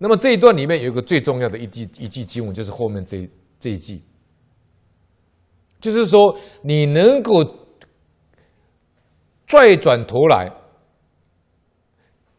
[0.00, 4.00] 那么这一段里面有一个最重要的一句一句经文，就是后面这这一句，
[5.80, 7.44] 就是说你能够
[9.44, 10.48] 拽转头来，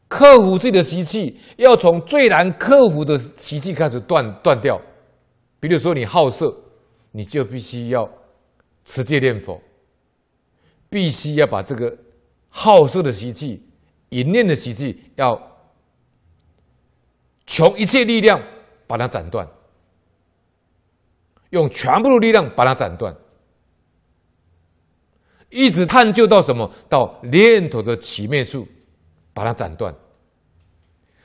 [0.07, 4.79] 克服自己的习气，要从最难克服的习气开始断断掉。
[5.59, 6.55] 比如说你好色，
[7.11, 8.09] 你就必须要
[8.85, 9.61] 持戒念佛，
[10.89, 11.93] 必须要把这个
[12.47, 13.61] 好色的习气、
[14.11, 15.48] 淫念的习气要。
[17.49, 18.39] 穷一切力量
[18.85, 19.47] 把它斩断，
[21.49, 23.15] 用全部的力量把它斩断，
[25.49, 26.71] 一直探究到什么？
[26.87, 28.67] 到念头的起灭处，
[29.33, 29.91] 把它斩断。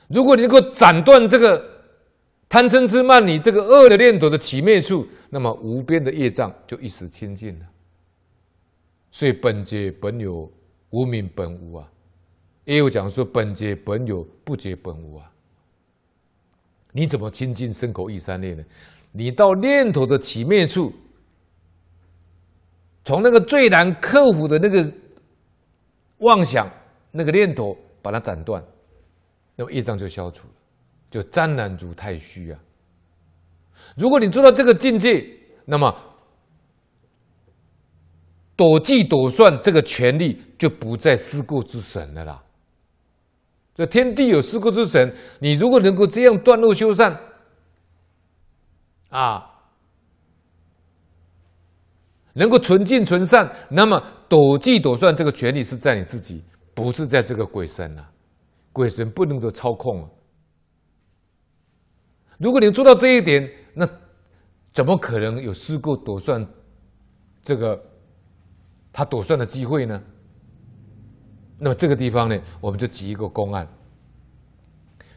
[0.07, 1.63] 如果你能够斩断这个
[2.49, 7.65] 贪嗔痴慢你这个恶的念头的起灭处，那么无边的业障就一时清净了。
[9.11, 10.51] 所以本觉本有，
[10.89, 11.87] 无明本无啊。
[12.63, 15.31] 也有讲说本觉本有，不觉本无啊。
[16.95, 18.63] 你怎么亲近身口意三念呢？
[19.11, 20.93] 你到念头的起灭处，
[23.03, 24.93] 从那个最难克服的那个
[26.19, 26.71] 妄想
[27.11, 28.63] 那个念头，把它斩断，
[29.57, 30.53] 那么业障就消除了，
[31.11, 32.57] 就湛然如太虚啊。
[33.97, 35.25] 如果你做到这个境界，
[35.65, 35.93] 那么
[38.55, 42.41] 躲计躲算这个权利就不在思过之神了啦。
[43.75, 47.19] 这天地有四过之神，你如果能够这样断恶修善，
[49.09, 49.45] 啊，
[52.31, 56.41] 能够纯净纯善，那么躲计躲算这个权利是在你自己，
[56.73, 58.11] 不是在这个鬼神呐、啊。
[58.71, 60.09] 鬼神不能够操控、啊。
[62.37, 63.85] 如果你做到这一点，那
[64.71, 66.45] 怎么可能有四过躲算
[67.43, 67.81] 这个
[68.91, 70.01] 他躲算的机会呢？
[71.57, 73.65] 那么这个地方呢，我们就举一个公案，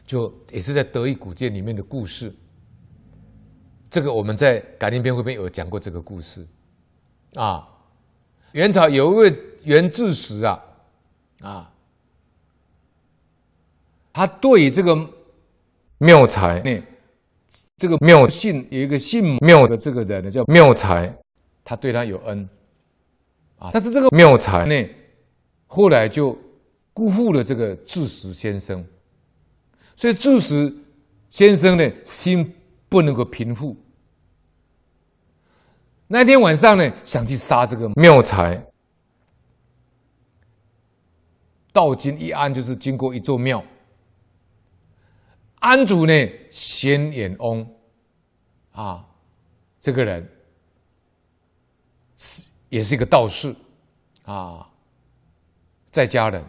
[0.05, 2.33] 就也是在《德意古建》里面的故事。
[3.89, 6.47] 这个我们在《感应篇》会边有讲过这个故事，
[7.33, 7.67] 啊，
[8.53, 10.63] 元朝有一位元志时啊，
[11.41, 11.73] 啊，
[14.13, 14.95] 他对这个
[15.97, 16.83] 妙才，呢，
[17.75, 21.13] 这个妙姓有一个姓妙的这个人呢，叫妙才，
[21.65, 22.47] 他对他有恩，
[23.57, 24.89] 啊，但是这个妙才呢。
[25.71, 26.35] 后来就
[26.93, 28.83] 辜负了这个智时先生，
[29.95, 30.75] 所以智时
[31.29, 32.55] 先生呢，心
[32.89, 33.77] 不能够平复。
[36.07, 38.59] 那天晚上呢，想去杀这个妙才。
[41.71, 43.63] 道经一安，就是经过一座庙，
[45.59, 46.13] 安主呢，
[46.49, 47.65] 仙衍翁
[48.71, 49.07] 啊，
[49.79, 50.27] 这个人
[52.17, 53.55] 是也是一个道士
[54.23, 54.67] 啊。
[55.91, 56.43] 在家人，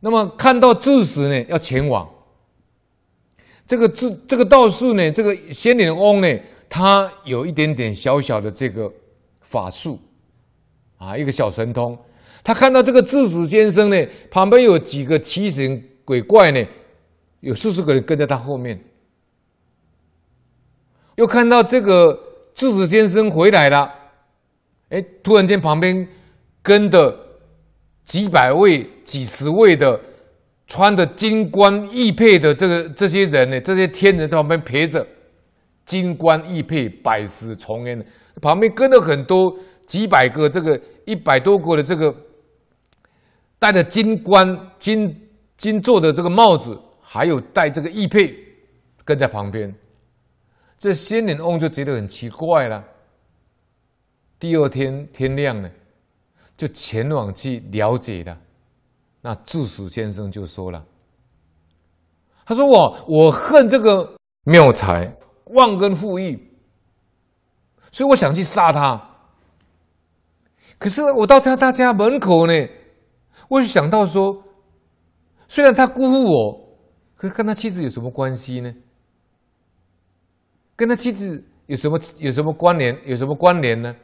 [0.00, 2.08] 那么看到智时呢，要前往。
[3.66, 6.38] 这个智这个道士呢，这个仙衍翁呢，
[6.68, 8.92] 他有一点点小小的这个
[9.40, 9.98] 法术，
[10.98, 11.96] 啊，一个小神通。
[12.42, 16.62] 他看到这个智时先生呢，旁边有几个奇神鬼怪呢，
[17.40, 18.78] 有四十个人跟在他后面。
[21.14, 22.18] 又看到这个
[22.54, 23.90] 智子先生回来了，
[24.90, 26.06] 哎，突然间旁边
[26.60, 27.23] 跟的。
[28.04, 29.98] 几百位、几十位的
[30.66, 35.06] 穿的金冠玉佩的这个这些人呢，这些天人在旁边陪着，
[35.86, 38.04] 金冠玉佩、百十重烟的，
[38.40, 39.54] 旁边跟了很多
[39.86, 42.14] 几百个、这个一百多个的这个
[43.58, 48.34] 戴着金冠、金金做的这个帽子，还有戴这个玉佩
[49.04, 49.74] 跟在旁边，
[50.78, 52.84] 这仙人翁就觉得很奇怪了。
[54.38, 55.70] 第二天天亮了。
[56.64, 58.34] 就前往去了解的，
[59.20, 60.82] 那智时先生就说了
[62.46, 65.14] ：“他说我我恨这个妙才
[65.48, 66.42] 忘恩负义，
[67.92, 68.98] 所以我想去杀他。
[70.78, 72.54] 可是我到他他家门口呢，
[73.50, 74.42] 我就想到说，
[75.46, 76.78] 虽然他辜负我，
[77.14, 78.74] 可跟他妻子有什么关系呢？
[80.74, 82.98] 跟他妻子有什么有什么关联？
[83.04, 83.94] 有什么关联呢？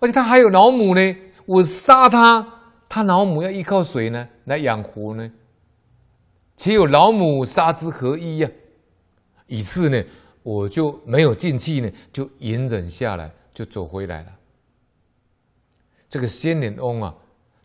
[0.00, 1.02] 而且他还有老母呢。”
[1.46, 2.46] 我杀他，
[2.88, 4.28] 他老母要依靠谁呢？
[4.44, 5.30] 来养活呢？
[6.56, 8.50] 岂有老母杀之何益呀？
[9.46, 10.02] 于是呢，
[10.42, 14.32] 我就没有进去呢，就隐忍下来，就走回来了。
[16.08, 17.14] 这个仙人翁啊，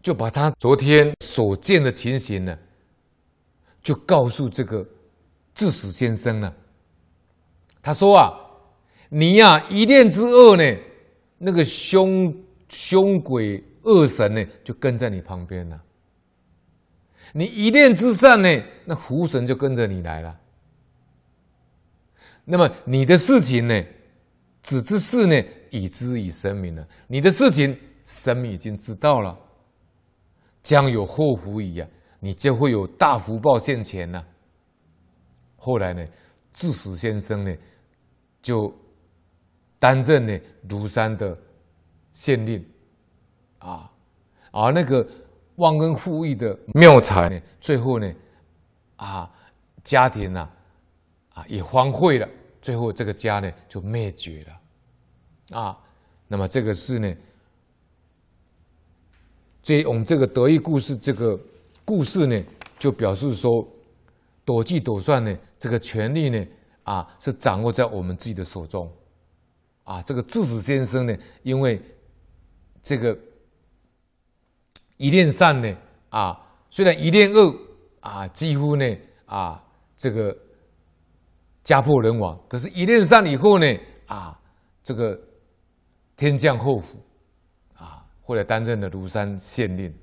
[0.02, 2.58] 就把他昨天所见的情形呢，
[3.84, 4.86] 就告诉这个
[5.54, 6.54] 智时先生了。
[7.82, 8.34] 他说啊，
[9.10, 10.78] 你呀、啊，一念之恶呢，
[11.38, 12.34] 那个凶
[12.70, 13.64] 凶鬼。
[13.84, 15.82] 恶神呢，就跟在你旁边了。
[17.32, 20.38] 你一念之善呢，那福神就跟着你来了。
[22.44, 23.84] 那么你的事情呢，
[24.62, 26.86] 子之事呢，已知以神明了。
[27.08, 29.40] 你的事情，神明已经知道了，
[30.62, 31.88] 将有祸福矣啊，
[32.20, 34.22] 你就会有大福报现前呐。
[35.56, 36.06] 后来呢，
[36.52, 37.56] 智死先生呢，
[38.42, 38.74] 就
[39.80, 40.38] 担任呢
[40.68, 41.38] 庐山的
[42.18, 42.66] 县令，
[43.60, 43.92] 啊，
[44.50, 45.08] 而那个
[45.58, 48.12] 忘恩负义的妙才呢，最后呢，
[48.96, 49.32] 啊，
[49.84, 50.50] 家庭呐，
[51.36, 52.28] 啊也荒废了，
[52.60, 54.44] 最后这个家呢就灭绝
[55.52, 55.78] 了，啊，
[56.28, 57.16] 那么这个是呢，
[59.62, 61.40] 这我们这个得意故事这个
[61.86, 62.44] 故事呢，
[62.80, 63.68] 就表示说。
[64.48, 66.48] 躲计躲算呢，这个权力呢，
[66.84, 68.90] 啊，是掌握在我们自己的手中，
[69.84, 71.14] 啊，这个智子先生呢，
[71.44, 71.82] 因为
[72.88, 73.18] 这个
[74.96, 75.76] 一念善呢，
[76.08, 76.40] 啊，
[76.70, 77.54] 虽然一念恶，
[78.00, 79.62] 啊，几乎呢，啊，
[79.98, 80.34] 这个
[81.66, 84.40] 家破人亡，可是，一念善以后呢，啊，
[84.86, 85.20] 这个
[86.16, 86.98] 天降厚福，
[87.74, 89.94] 啊，后来担任了庐山县令。